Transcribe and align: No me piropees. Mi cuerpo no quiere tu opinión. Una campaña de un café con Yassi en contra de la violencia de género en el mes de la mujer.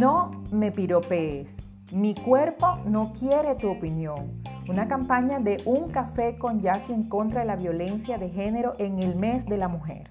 No 0.00 0.30
me 0.50 0.72
piropees. 0.72 1.54
Mi 1.92 2.14
cuerpo 2.14 2.78
no 2.86 3.12
quiere 3.12 3.54
tu 3.56 3.68
opinión. 3.68 4.42
Una 4.66 4.88
campaña 4.88 5.40
de 5.40 5.58
un 5.66 5.90
café 5.90 6.38
con 6.38 6.62
Yassi 6.62 6.94
en 6.94 7.06
contra 7.06 7.42
de 7.42 7.46
la 7.46 7.56
violencia 7.56 8.16
de 8.16 8.30
género 8.30 8.72
en 8.78 8.98
el 8.98 9.14
mes 9.14 9.44
de 9.44 9.58
la 9.58 9.68
mujer. 9.68 10.10